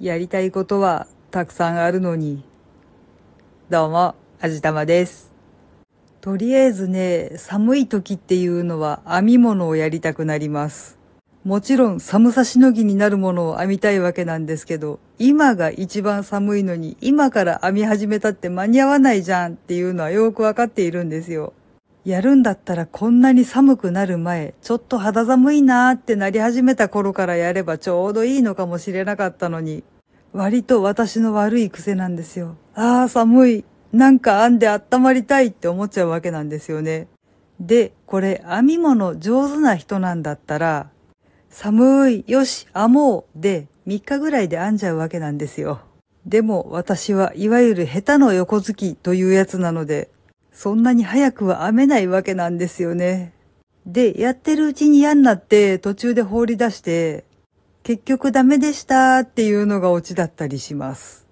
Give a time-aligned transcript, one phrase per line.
[0.00, 2.42] やりたいことはたくさんあるのに。
[3.70, 5.32] どうも、あじたまです。
[6.20, 10.98] とりあえずね、寒い時っていうのは編み物をやりたくなります。
[11.44, 21.52] もちろん寒さしのぎになるものを編みたいわけなんですけど、今が一番寒いのに今から編み始めたって間に合わないじゃんっていうのはよくわかっているんですよ。
[22.04, 29.84] やるんだったらこんなに寒くなる前、ちょっと肌寒いなーってなり始めた頃からやればちょうどいいのかもしれなかったのに、
[30.34, 32.56] 割と私の悪い癖なんですよ。
[32.74, 33.64] ああ、寒い。
[33.92, 37.06] なんか編んで温まりたいって思っちゃうわけなんですよね。
[37.58, 40.90] で、これ編み物上手な人なんだったら、
[41.48, 45.80] 寒い、よし、編もうで3日ぐらいで編んじゃうわけなんですよ。
[46.26, 50.10] でも私はいわゆる下手の横好きというやつなので、
[50.54, 53.32] そんなに早くは編めないわけなんですよね。
[53.84, 57.24] で、やってるうちに嫌になって途中で放り出して、
[57.82, 61.26] 結局ダメでしたっていうのがオチだったりします。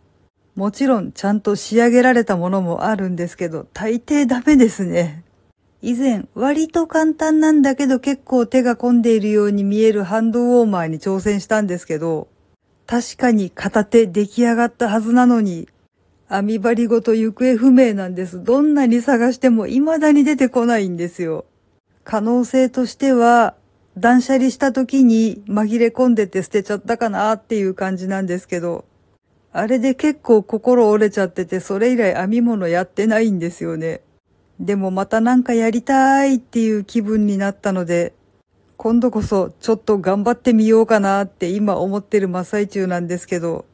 [0.55, 5.23] もちろんちゃんと仕上げられたものもあるんですけど、大抵ダメですね。
[5.81, 12.29] 以前、割と簡単なんだけど結構手が込んでいるように見えるハンドウォーマーに挑戦したんですけど、
[12.87, 15.69] 確かに片手出来上がったはずなのに、
[16.33, 18.43] 編み針ごと行方不明なんです。
[18.43, 21.45] どんなに探しても未だに出てこないんですよ。
[22.05, 23.55] 可能性としては、
[23.99, 28.87] 断捨離した時に紛れ込んでて捨てちゃったかなっていう感じなんですけど、
[29.53, 34.01] あれで結構心折れちゃってて、それ以来編み物やってないんですよね。
[34.59, 38.15] でもまたなんかやりたいっていう気分になったので、
[38.79, 43.67] 今度こそちょっと頑張ってみようかなって今思ってる真っ最中なんですけど、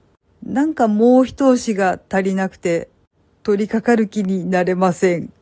[0.49, 2.89] なんかもう一押しが足りなくて、
[3.43, 5.33] 取り掛かる気になれません。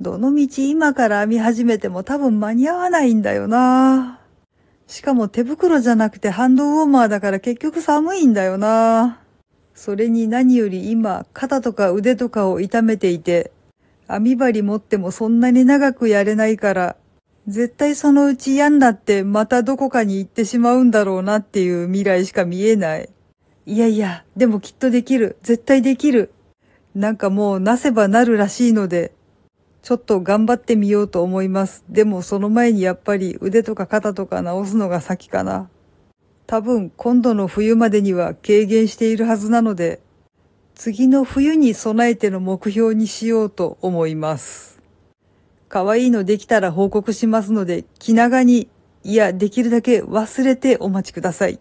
[0.00, 4.20] どの道今から編み始めても多分間に合わないんだよな
[4.88, 9.20] しかも手袋じゃなくてハンドウォーマーだから結局寒いんだよな
[9.74, 13.50] それに何より今肩とか腕とかを痛めていて、
[14.08, 16.96] 編み針持ってもそんなに長くやれないから、
[17.48, 23.08] 絶対そのうち嫌になってまたどこかに行ってしまうんだろうなっていう未来しか見えない。
[23.66, 25.38] いやいや、でもきっとできる。
[25.42, 26.32] 絶対できる。
[26.94, 29.12] なんかもうなせばなるらしいので、
[29.82, 31.84] ちょっと頑張ってみようと思います。
[31.88, 35.68] でもその前にやっぱり腕とか肩とか直すのが先かな。
[36.46, 40.00] 多分今度の冬までには軽減しているはずなので、
[40.74, 44.80] 次の冬に備えての目標にしようと思います。
[45.68, 48.68] 可愛いのできたら報告しますので、気長に、
[49.04, 51.58] いや、できるだけ忘れてお待ちください。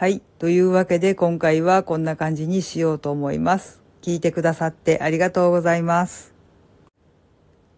[0.00, 0.22] はい。
[0.38, 3.82] というわけで今回はこんな感じにしようと思います。
[4.00, 6.32] 聞いてくださってありがとうございます。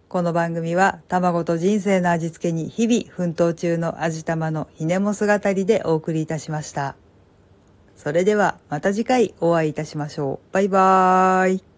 [0.08, 6.94] この番組は卵と人生の味付けに日々奮闘中の味玉のひねも姿でお送りいたしました。
[7.96, 10.54] それではまた次回お会いいたしましょう。
[10.54, 11.71] バイバーイ。